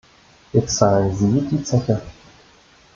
[0.51, 2.01] Jetzt zahlen sie die Zeche.